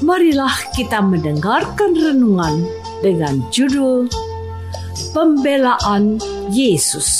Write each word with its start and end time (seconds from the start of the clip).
marilah 0.00 0.52
kita 0.72 1.04
mendengarkan 1.04 1.92
renungan 1.92 2.64
dengan 3.04 3.44
judul 3.52 4.08
Pembelaan 5.12 6.20
Yesus. 6.52 7.19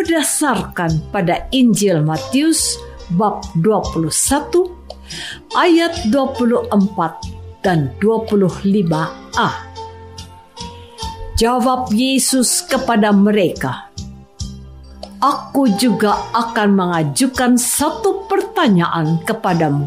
Berdasarkan 0.00 1.12
pada 1.12 1.44
Injil 1.52 2.00
Matius 2.00 2.80
bab 3.20 3.44
21 3.60 4.08
ayat 5.52 5.92
24 6.08 6.72
dan 7.60 7.92
25a. 8.00 9.48
Jawab 11.36 11.92
Yesus 11.92 12.64
kepada 12.64 13.12
mereka, 13.12 13.92
Aku 15.20 15.68
juga 15.76 16.16
akan 16.32 16.80
mengajukan 16.80 17.60
satu 17.60 18.24
pertanyaan 18.24 19.20
kepadamu. 19.28 19.84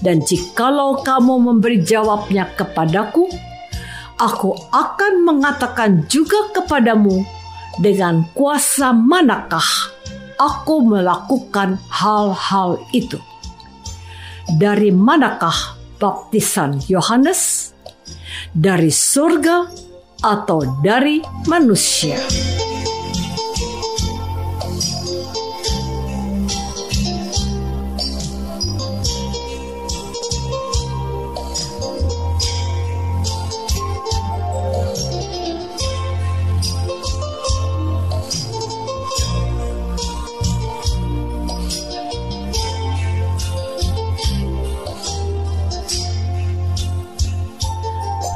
Dan 0.00 0.24
jikalau 0.24 1.04
kamu 1.04 1.44
memberi 1.44 1.84
jawabnya 1.84 2.48
kepadaku, 2.56 3.28
aku 4.16 4.56
akan 4.72 5.28
mengatakan 5.28 6.08
juga 6.08 6.48
kepadamu 6.56 7.39
dengan 7.78 8.26
kuasa 8.34 8.90
manakah 8.90 9.94
aku 10.40 10.82
melakukan 10.82 11.78
hal-hal 11.92 12.80
itu? 12.90 13.20
Dari 14.50 14.90
manakah 14.90 15.78
baptisan 16.00 16.82
Yohanes? 16.90 17.70
Dari 18.50 18.90
surga 18.90 19.70
atau 20.24 20.82
dari 20.82 21.22
manusia? 21.46 22.18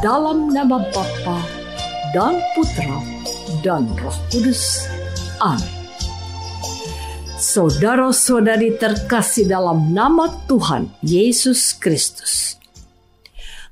Dalam 0.05 0.53
nama 0.53 0.85
Bapa 0.93 1.41
dan 2.13 2.37
Putra 2.53 3.01
dan 3.65 3.89
Roh 4.05 4.19
Kudus. 4.29 4.85
Amin. 5.41 5.65
Saudara-saudari 7.41 8.77
terkasih 8.77 9.49
dalam 9.49 9.97
nama 9.97 10.29
Tuhan 10.45 10.93
Yesus 11.01 11.73
Kristus. 11.81 12.61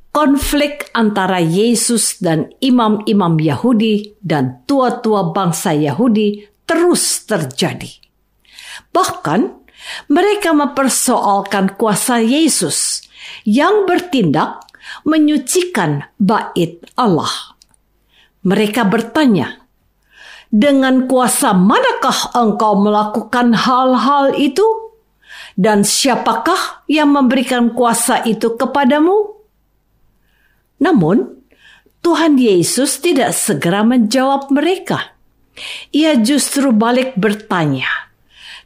Konflik 0.09 0.89
antara 0.97 1.37
Yesus 1.37 2.17
dan 2.17 2.49
imam-imam 2.65 3.37
Yahudi 3.37 4.17
dan 4.25 4.65
tua-tua 4.65 5.37
bangsa 5.37 5.77
Yahudi 5.77 6.49
terus 6.65 7.29
terjadi. 7.29 7.93
Bahkan 8.89 9.41
mereka 10.09 10.57
mempersoalkan 10.57 11.77
kuasa 11.77 12.25
Yesus 12.25 13.05
yang 13.45 13.85
bertindak 13.85 14.72
menyucikan 15.09 16.07
bait 16.21 16.83
Allah. 16.99 17.57
Mereka 18.43 18.87
bertanya, 18.91 19.63
"Dengan 20.51 21.07
kuasa 21.07 21.55
manakah 21.55 22.35
engkau 22.35 22.77
melakukan 22.81 23.55
hal-hal 23.55 24.35
itu? 24.35 24.65
Dan 25.55 25.85
siapakah 25.85 26.85
yang 26.91 27.15
memberikan 27.15 27.71
kuasa 27.73 28.27
itu 28.27 28.59
kepadamu?" 28.59 29.41
Namun, 30.83 31.39
Tuhan 32.03 32.35
Yesus 32.35 32.99
tidak 32.99 33.31
segera 33.31 33.87
menjawab 33.87 34.51
mereka. 34.51 35.15
Ia 35.95 36.19
justru 36.19 36.75
balik 36.75 37.15
bertanya 37.15 37.87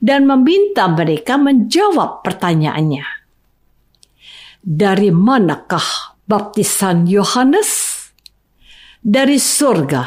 dan 0.01 0.25
meminta 0.25 0.89
mereka 0.89 1.37
menjawab 1.37 2.25
pertanyaannya. 2.25 3.05
Dari 4.65 5.13
manakah 5.13 6.16
baptisan 6.27 7.07
Yohanes? 7.07 7.95
Dari 9.07 9.39
surga 9.39 10.03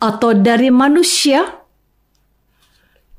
atau 0.00 0.30
dari 0.32 0.72
manusia? 0.72 1.44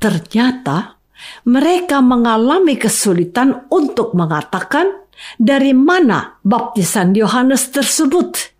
Ternyata 0.01 0.97
mereka 1.45 2.01
mengalami 2.01 2.75
kesulitan 2.75 3.69
untuk 3.69 4.17
mengatakan 4.17 5.05
dari 5.37 5.71
mana 5.71 6.41
baptisan 6.41 7.15
Yohanes 7.15 7.71
tersebut. 7.71 8.51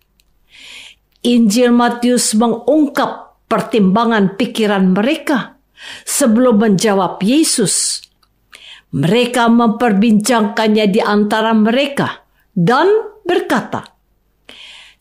Injil 1.26 1.74
Matius 1.74 2.38
mengungkap 2.38 3.42
pertimbangan 3.50 4.38
pikiran 4.38 4.94
mereka 4.94 5.58
sebelum 6.06 6.62
menjawab 6.62 7.18
Yesus. 7.22 8.02
Mereka 8.94 9.50
memperbincangkannya 9.50 10.86
di 10.88 11.02
antara 11.02 11.52
mereka 11.52 12.22
dan 12.54 13.15
berkata, 13.26 13.82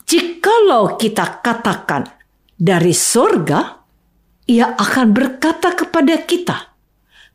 "Jikalau 0.03 0.97
kita 0.97 1.45
katakan 1.45 2.09
dari 2.57 2.91
surga, 2.91 3.85
ia 4.49 4.73
akan 4.73 5.13
berkata 5.13 5.77
kepada 5.77 6.25
kita, 6.25 6.57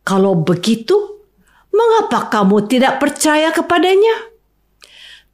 "Kalau 0.02 0.34
begitu, 0.34 1.24
mengapa 1.70 2.26
kamu 2.28 2.66
tidak 2.66 2.98
percaya 2.98 3.54
kepadanya?" 3.54 4.34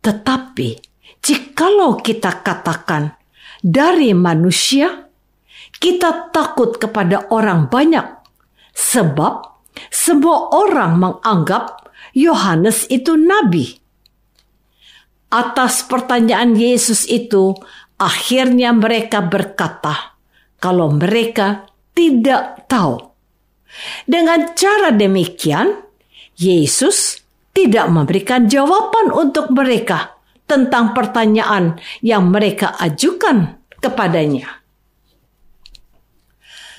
Tetapi, 0.04 0.78
jikalau 1.24 1.98
kita 1.98 2.44
katakan 2.44 3.18
dari 3.64 4.14
manusia, 4.14 5.10
kita 5.82 6.30
takut 6.30 6.78
kepada 6.78 7.26
orang 7.34 7.66
banyak, 7.66 8.06
sebab 8.70 9.56
semua 9.90 10.52
orang 10.54 10.96
menganggap 10.96 11.90
Yohanes 12.16 12.88
itu 12.88 13.18
nabi. 13.18 13.85
Atas 15.36 15.84
pertanyaan 15.84 16.56
Yesus 16.56 17.04
itu, 17.04 17.52
akhirnya 18.00 18.72
mereka 18.72 19.20
berkata, 19.20 20.16
kalau 20.56 20.96
mereka 20.96 21.68
tidak 21.92 22.64
tahu. 22.64 22.96
Dengan 24.08 24.56
cara 24.56 24.96
demikian, 24.96 25.76
Yesus 26.40 27.20
tidak 27.52 27.92
memberikan 27.92 28.48
jawaban 28.48 29.12
untuk 29.12 29.52
mereka 29.52 30.16
tentang 30.48 30.96
pertanyaan 30.96 31.76
yang 32.00 32.32
mereka 32.32 32.72
ajukan 32.80 33.60
kepadanya. 33.76 34.64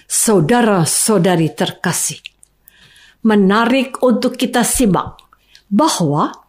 Saudara-saudari 0.10 1.54
terkasih, 1.54 2.26
menarik 3.22 4.02
untuk 4.02 4.34
kita 4.34 4.66
simak 4.66 5.22
bahwa 5.70 6.47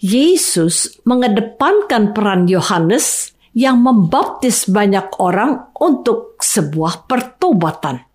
Yesus 0.00 1.00
mengedepankan 1.04 2.16
peran 2.16 2.48
Yohanes 2.48 3.36
yang 3.52 3.82
membaptis 3.82 4.70
banyak 4.70 5.10
orang 5.18 5.74
untuk 5.76 6.38
sebuah 6.38 7.10
pertobatan. 7.10 8.06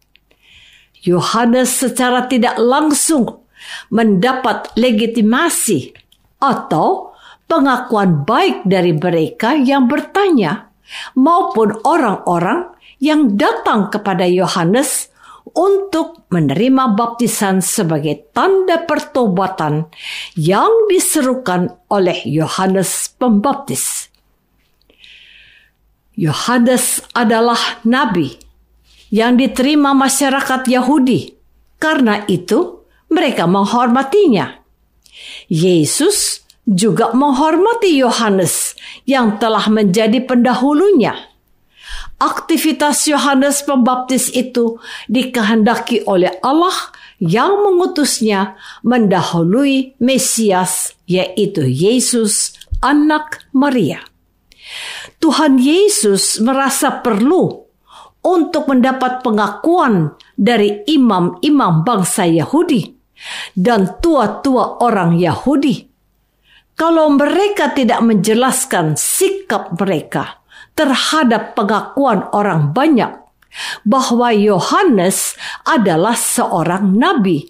Yohanes 1.05 1.69
secara 1.85 2.25
tidak 2.25 2.57
langsung 2.57 3.45
mendapat 3.93 4.73
legitimasi 4.73 5.93
atau 6.41 7.13
pengakuan 7.45 8.25
baik 8.25 8.65
dari 8.65 8.93
mereka 8.95 9.53
yang 9.53 9.85
bertanya 9.85 10.73
maupun 11.13 11.77
orang-orang 11.85 12.73
yang 12.97 13.37
datang 13.37 13.93
kepada 13.93 14.25
Yohanes 14.25 15.13
untuk 15.55 16.27
menerima 16.29 16.93
baptisan 16.99 17.63
sebagai 17.63 18.27
tanda 18.35 18.83
pertobatan 18.83 19.87
yang 20.35 20.69
diserukan 20.91 21.79
oleh 21.87 22.19
Yohanes 22.27 23.15
Pembaptis. 23.15 24.11
Yohanes 26.15 27.03
adalah 27.15 27.59
nabi 27.87 28.35
yang 29.11 29.39
diterima 29.39 29.95
masyarakat 29.95 30.67
Yahudi. 30.67 31.35
Karena 31.79 32.23
itu, 32.27 32.83
mereka 33.11 33.47
menghormatinya. 33.47 34.59
Yesus 35.47 36.43
juga 36.67 37.15
menghormati 37.15 37.95
Yohanes 37.95 38.75
yang 39.07 39.37
telah 39.39 39.69
menjadi 39.69 40.19
pendahulunya 40.23 41.34
aktivitas 42.19 43.05
Yohanes 43.09 43.63
Pembaptis 43.63 44.31
itu 44.31 44.79
dikehendaki 45.11 46.07
oleh 46.07 46.31
Allah 46.39 46.75
yang 47.19 47.63
mengutusnya 47.63 48.59
mendahului 48.83 49.95
Mesias, 50.03 50.95
yaitu 51.07 51.63
Yesus, 51.67 52.55
anak 52.83 53.47
Maria. 53.55 54.03
Tuhan 55.21 55.61
Yesus 55.61 56.41
merasa 56.43 56.99
perlu 56.99 57.65
untuk 58.25 58.65
mendapat 58.67 59.21
pengakuan 59.21 60.17
dari 60.33 60.81
imam-imam 60.89 61.85
bangsa 61.85 62.25
Yahudi 62.25 62.97
dan 63.53 64.01
tua-tua 64.01 64.81
orang 64.81 65.15
Yahudi. 65.15 65.93
Kalau 66.75 67.07
mereka 67.15 67.71
tidak 67.71 68.03
menjelaskan 68.03 68.99
sikap 68.99 69.79
mereka, 69.79 70.43
terhadap 70.75 71.55
pengakuan 71.55 72.27
orang 72.35 72.75
banyak 72.75 73.25
bahwa 73.87 74.35
Yohanes 74.35 75.39
adalah 75.63 76.13
seorang 76.13 76.99
nabi. 76.99 77.47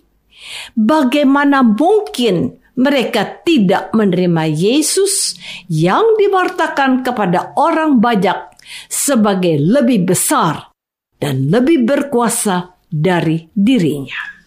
Bagaimana 0.78 1.66
mungkin 1.66 2.62
mereka 2.78 3.42
tidak 3.42 3.96
menerima 3.96 4.46
Yesus 4.52 5.34
yang 5.72 6.06
diwartakan 6.22 7.02
kepada 7.02 7.58
orang 7.58 7.98
banyak 7.98 8.54
sebagai 8.86 9.58
lebih 9.58 10.06
besar 10.06 10.70
dan 11.18 11.50
lebih 11.50 11.88
berkuasa 11.88 12.78
dari 12.86 13.50
dirinya? 13.50 14.38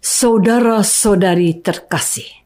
Saudara-saudari 0.00 1.60
terkasih, 1.60 2.39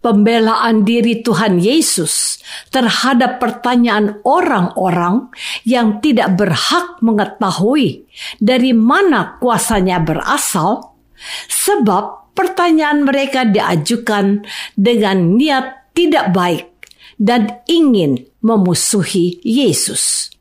pembelaan 0.00 0.82
diri 0.84 1.20
Tuhan 1.20 1.60
Yesus 1.60 2.40
terhadap 2.72 3.38
pertanyaan 3.40 4.20
orang-orang 4.24 5.28
yang 5.64 6.00
tidak 6.00 6.40
berhak 6.40 7.00
mengetahui 7.04 8.08
dari 8.40 8.72
mana 8.72 9.36
kuasanya 9.38 10.00
berasal, 10.00 10.96
sebab 11.48 12.32
pertanyaan 12.32 13.04
mereka 13.04 13.44
diajukan 13.44 14.44
dengan 14.74 15.36
niat 15.36 15.92
tidak 15.92 16.32
baik 16.32 16.66
dan 17.20 17.60
ingin 17.68 18.24
memusuhi 18.40 19.44
Yesus. 19.44 20.32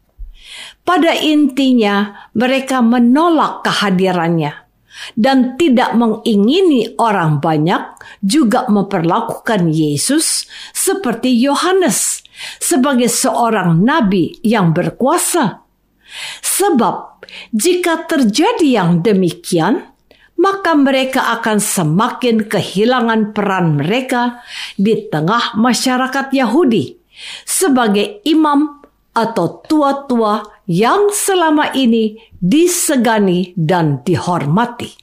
Pada 0.87 1.13
intinya, 1.13 2.25
mereka 2.33 2.81
menolak 2.81 3.61
kehadirannya 3.67 4.68
dan 5.15 5.55
tidak 5.55 5.95
mengingini 5.95 6.95
orang 6.97 7.41
banyak 7.41 7.99
juga 8.23 8.67
memperlakukan 8.67 9.69
Yesus 9.71 10.47
seperti 10.71 11.33
Yohanes 11.39 12.23
sebagai 12.59 13.11
seorang 13.11 13.83
nabi 13.83 14.39
yang 14.43 14.71
berkuasa. 14.71 15.63
Sebab 16.41 17.25
jika 17.53 18.09
terjadi 18.09 18.81
yang 18.81 19.05
demikian, 19.05 19.89
maka 20.39 20.71
mereka 20.73 21.35
akan 21.39 21.59
semakin 21.59 22.47
kehilangan 22.47 23.35
peran 23.35 23.75
mereka 23.75 24.39
di 24.79 25.11
tengah 25.11 25.59
masyarakat 25.59 26.31
Yahudi 26.31 26.95
sebagai 27.43 28.23
imam 28.23 28.78
atau 29.19 29.59
tua-tua 29.65 30.63
yang 30.69 31.09
selama 31.11 31.73
ini 31.75 32.15
disegani 32.37 33.51
dan 33.57 34.05
dihormati. 34.05 34.93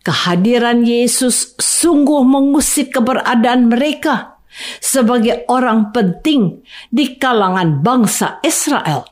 Kehadiran 0.00 0.80
Yesus 0.82 1.54
sungguh 1.60 2.24
mengusik 2.24 2.96
keberadaan 2.96 3.68
mereka 3.68 4.40
sebagai 4.80 5.44
orang 5.52 5.92
penting 5.92 6.64
di 6.88 7.20
kalangan 7.20 7.84
bangsa 7.84 8.40
Israel. 8.40 9.04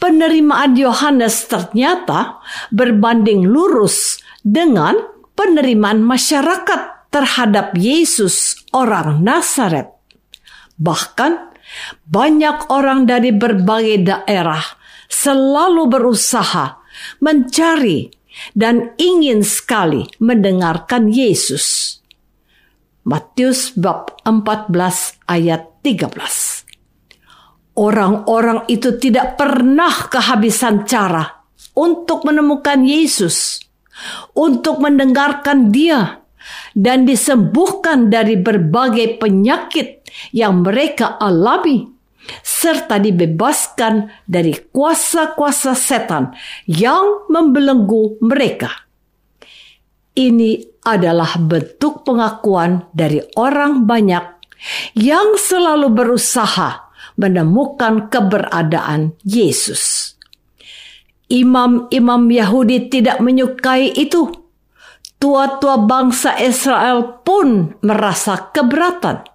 Penerimaan 0.00 0.78
Yohanes 0.78 1.44
ternyata 1.44 2.40
berbanding 2.72 3.44
lurus 3.44 4.16
dengan 4.40 4.96
penerimaan 5.36 6.00
masyarakat 6.00 7.12
terhadap 7.12 7.76
Yesus 7.76 8.64
orang 8.72 9.20
Nazaret. 9.20 9.92
Bahkan 10.80 11.49
banyak 12.06 12.70
orang 12.70 13.06
dari 13.06 13.30
berbagai 13.34 13.98
daerah 14.06 14.62
selalu 15.10 15.90
berusaha 15.90 16.78
mencari 17.18 18.10
dan 18.54 18.94
ingin 18.96 19.42
sekali 19.42 20.06
mendengarkan 20.22 21.10
Yesus. 21.10 21.98
Matius 23.04 23.74
bab 23.74 24.20
14 24.22 24.70
ayat 25.26 25.82
13. 25.82 27.74
Orang-orang 27.80 28.68
itu 28.68 29.00
tidak 29.00 29.40
pernah 29.40 29.90
kehabisan 30.06 30.84
cara 30.84 31.42
untuk 31.72 32.28
menemukan 32.28 32.84
Yesus, 32.84 33.62
untuk 34.36 34.84
mendengarkan 34.84 35.72
Dia 35.72 36.20
dan 36.74 37.04
disembuhkan 37.04 38.08
dari 38.08 38.38
berbagai 38.38 39.18
penyakit 39.18 40.06
yang 40.34 40.62
mereka 40.62 41.18
alami 41.18 41.86
serta 42.44 43.00
dibebaskan 43.00 44.12
dari 44.28 44.52
kuasa-kuasa 44.70 45.72
setan 45.72 46.36
yang 46.68 47.26
membelenggu 47.32 48.20
mereka. 48.20 48.70
Ini 50.14 50.82
adalah 50.84 51.38
bentuk 51.40 52.04
pengakuan 52.04 52.90
dari 52.92 53.22
orang 53.38 53.88
banyak 53.88 54.24
yang 54.98 55.38
selalu 55.40 55.88
berusaha 55.92 56.90
menemukan 57.16 58.12
keberadaan 58.12 59.16
Yesus. 59.24 60.14
Imam-imam 61.30 62.26
Yahudi 62.26 62.90
tidak 62.90 63.22
menyukai 63.22 63.94
itu 63.94 64.49
tua-tua 65.20 65.84
bangsa 65.84 66.40
Israel 66.40 67.20
pun 67.20 67.76
merasa 67.84 68.50
keberatan 68.50 69.28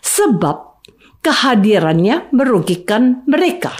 sebab 0.00 0.80
kehadirannya 1.20 2.30
merugikan 2.30 3.26
mereka. 3.26 3.74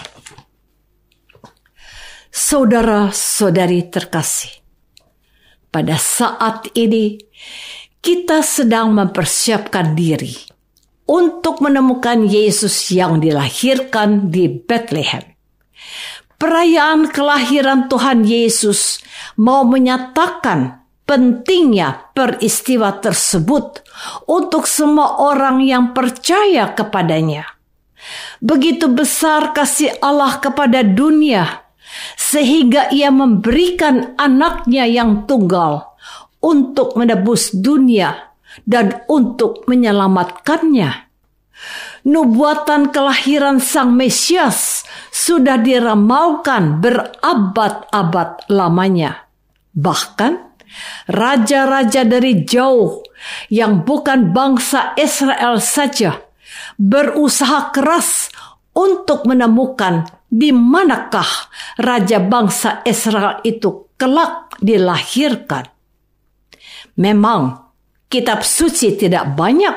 Saudara-saudari 2.35 3.87
terkasih, 3.87 4.51
pada 5.71 5.95
saat 5.95 6.67
ini 6.75 7.15
kita 8.03 8.43
sedang 8.43 8.91
mempersiapkan 8.91 9.95
diri 9.95 10.35
untuk 11.07 11.63
menemukan 11.63 12.27
Yesus 12.27 12.91
yang 12.91 13.23
dilahirkan 13.23 14.27
di 14.27 14.51
Bethlehem. 14.51 15.23
Perayaan 16.35 17.07
kelahiran 17.09 17.87
Tuhan 17.87 18.27
Yesus 18.27 18.99
mau 19.39 19.63
menyatakan 19.63 20.84
pentingnya 21.05 22.11
peristiwa 22.17 22.97
tersebut 22.97 23.85
untuk 24.25 24.65
semua 24.65 25.21
orang 25.21 25.61
yang 25.61 25.93
percaya 25.93 26.73
kepadanya. 26.73 27.45
Begitu 28.41 28.91
besar 28.91 29.53
kasih 29.55 29.97
Allah 30.01 30.37
kepada 30.37 30.85
dunia 30.85 31.65
sehingga 32.19 32.91
ia 32.91 33.09
memberikan 33.09 34.17
anaknya 34.19 34.85
yang 34.85 35.23
tunggal 35.25 35.95
untuk 36.43 36.93
menebus 36.99 37.53
dunia 37.55 38.35
dan 38.67 39.05
untuk 39.09 39.65
menyelamatkannya. 39.65 41.07
Nubuatan 42.05 42.93
kelahiran 42.93 43.57
Sang 43.57 43.97
Mesias 43.97 44.85
sudah 45.09 45.57
diramalkan 45.57 46.77
berabad-abad 46.77 48.45
lamanya. 48.53 49.25
Bahkan 49.73 50.54
raja-raja 51.09 52.03
dari 52.07 52.45
jauh 52.45 53.03
yang 53.49 53.83
bukan 53.85 54.31
bangsa 54.31 54.93
Israel 54.97 55.57
saja 55.61 56.21
berusaha 56.75 57.71
keras 57.71 58.29
untuk 58.75 59.23
menemukan 59.23 60.03
di 60.27 60.51
manakah 60.51 61.47
raja 61.79 62.19
bangsa 62.19 62.83
Israel 62.83 63.39
itu 63.47 63.95
kelak 63.95 64.59
dilahirkan. 64.59 65.71
Memang 66.99 67.71
kitab 68.11 68.43
suci 68.43 68.99
tidak 68.99 69.35
banyak 69.35 69.75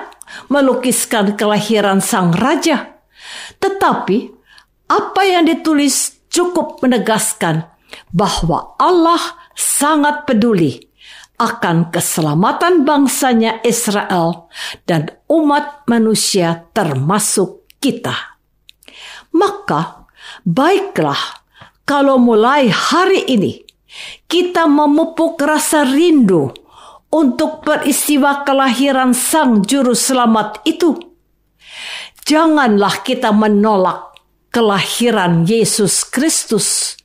melukiskan 0.50 1.38
kelahiran 1.38 2.02
sang 2.02 2.34
raja, 2.34 2.98
tetapi 3.62 4.34
apa 4.90 5.22
yang 5.24 5.46
ditulis 5.46 6.18
cukup 6.28 6.82
menegaskan 6.82 7.66
bahwa 8.12 8.76
Allah 8.76 9.20
sangat 9.54 10.28
peduli 10.28 10.87
akan 11.38 11.94
keselamatan 11.94 12.82
bangsanya 12.82 13.62
Israel 13.62 14.50
dan 14.84 15.08
umat 15.30 15.86
manusia 15.86 16.66
termasuk 16.74 17.64
kita. 17.78 18.38
Maka 19.32 19.98
Baiklah, 20.44 21.44
kalau 21.88 22.20
mulai 22.20 22.68
hari 22.68 23.24
ini 23.28 23.64
kita 24.28 24.68
memupuk 24.68 25.40
rasa 25.40 25.88
rindu 25.88 26.52
untuk 27.08 27.64
peristiwa 27.64 28.44
kelahiran 28.44 29.16
Sang 29.16 29.64
Juru 29.64 29.96
Selamat 29.96 30.60
itu, 30.68 30.96
janganlah 32.28 33.00
kita 33.00 33.32
menolak 33.32 34.20
kelahiran 34.52 35.48
Yesus 35.48 36.04
Kristus 36.04 36.96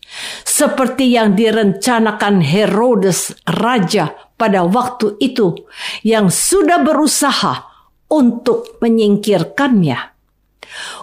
seperti 0.46 1.13
yang 1.13 1.34
direncanakan 1.34 2.41
Herodes 2.46 3.34
raja 3.50 4.13
pada 4.38 4.65
waktu 4.65 5.17
itu 5.17 5.55
yang 6.05 6.29
sudah 6.29 6.82
berusaha 6.82 7.65
untuk 8.13 8.77
menyingkirkannya. 8.84 10.13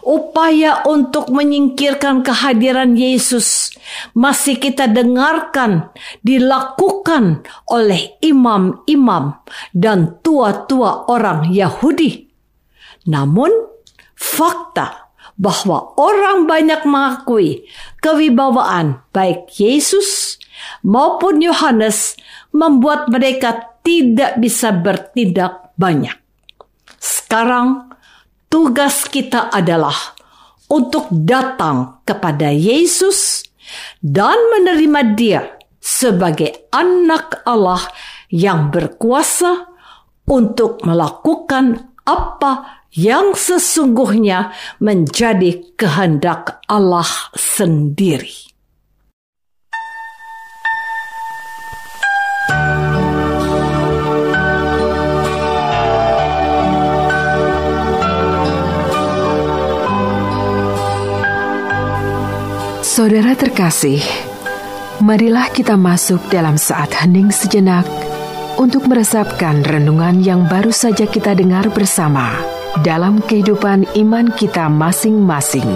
Upaya 0.02 0.82
untuk 0.82 1.30
menyingkirkan 1.30 2.26
kehadiran 2.26 2.98
Yesus 2.98 3.70
masih 4.18 4.58
kita 4.58 4.90
dengarkan 4.90 5.94
dilakukan 6.26 7.46
oleh 7.70 8.18
imam-imam 8.18 9.38
dan 9.70 10.18
tua-tua 10.26 11.06
orang 11.06 11.54
Yahudi. 11.54 12.26
Namun, 13.06 13.50
fakta 14.18 15.09
bahwa 15.40 15.96
orang 15.96 16.44
banyak 16.44 16.84
mengakui 16.84 17.64
kewibawaan 18.04 19.00
baik 19.08 19.48
Yesus 19.56 20.36
maupun 20.84 21.40
Yohanes 21.40 22.20
membuat 22.52 23.08
mereka 23.08 23.72
tidak 23.80 24.36
bisa 24.36 24.68
bertindak 24.68 25.72
banyak. 25.80 26.12
Sekarang 27.00 27.96
tugas 28.52 29.08
kita 29.08 29.48
adalah 29.48 29.96
untuk 30.68 31.08
datang 31.08 32.04
kepada 32.04 32.52
Yesus 32.52 33.48
dan 34.04 34.36
menerima 34.52 35.00
Dia 35.16 35.40
sebagai 35.80 36.68
Anak 36.68 37.40
Allah 37.48 37.80
yang 38.28 38.68
berkuasa 38.68 39.72
untuk 40.28 40.84
melakukan 40.84 41.96
apa 42.04 42.79
yang 42.94 43.38
sesungguhnya 43.38 44.50
menjadi 44.82 45.62
kehendak 45.78 46.58
Allah 46.66 47.06
sendiri. 47.38 48.50
Saudara 62.84 63.32
terkasih, 63.32 64.02
marilah 65.00 65.48
kita 65.54 65.72
masuk 65.78 66.20
dalam 66.28 66.60
saat 66.60 66.92
hening 66.92 67.32
sejenak 67.32 67.88
untuk 68.60 68.84
meresapkan 68.84 69.64
renungan 69.64 70.20
yang 70.20 70.44
baru 70.44 70.68
saja 70.68 71.08
kita 71.08 71.32
dengar 71.32 71.72
bersama 71.72 72.59
dalam 72.86 73.18
kehidupan 73.24 73.86
iman 73.98 74.30
kita 74.34 74.70
masing-masing. 74.70 75.66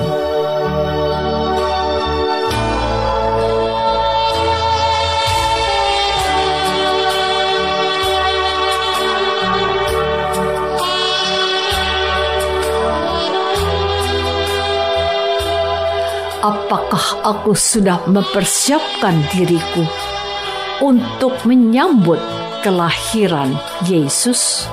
apakah 16.44 17.24
aku 17.24 17.56
sudah 17.56 18.04
mempersiapkan 18.04 19.16
diriku 19.32 19.80
untuk 20.84 21.32
menyambut 21.48 22.20
kelahiran 22.60 23.56
Yesus? 23.88 24.68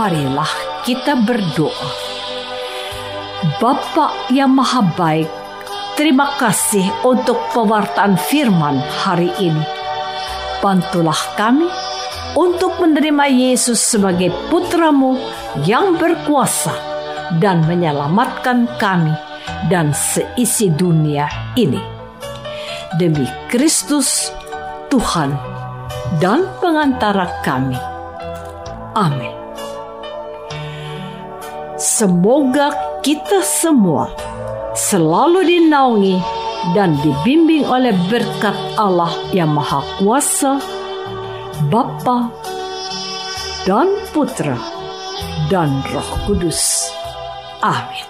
Marilah 0.00 0.48
kita 0.80 1.12
berdoa 1.12 1.92
Bapak 3.60 4.32
yang 4.32 4.56
Maha 4.56 4.80
Baik, 4.96 5.28
terima 5.92 6.32
kasih 6.40 6.88
untuk 7.04 7.36
pewartaan 7.52 8.16
firman 8.16 8.80
hari 8.80 9.28
ini. 9.36 9.60
Bantulah 10.64 11.20
kami 11.36 11.68
untuk 12.32 12.80
menerima 12.80 13.28
Yesus 13.28 13.76
sebagai 13.76 14.32
putramu 14.48 15.20
yang 15.68 16.00
berkuasa 16.00 16.72
dan 17.36 17.68
menyelamatkan 17.68 18.72
kami 18.80 19.12
dan 19.68 19.92
seisi 19.92 20.72
dunia 20.72 21.28
ini. 21.60 21.84
Demi 22.96 23.28
Kristus, 23.52 24.32
Tuhan 24.88 25.36
dan 26.24 26.48
pengantara 26.56 27.44
kami. 27.44 27.76
Amin. 28.96 29.39
Semoga 31.80 33.00
kita 33.00 33.40
semua 33.40 34.12
selalu 34.76 35.48
dinaungi 35.48 36.20
dan 36.76 36.92
dibimbing 37.00 37.64
oleh 37.64 37.96
berkat 38.12 38.52
Allah 38.76 39.08
yang 39.32 39.56
Maha 39.56 39.80
Kuasa, 39.96 40.60
Bapa 41.72 42.28
dan 43.64 43.88
Putra 44.12 44.60
dan 45.48 45.80
Roh 45.88 46.10
Kudus. 46.28 46.92
Amin. 47.64 48.09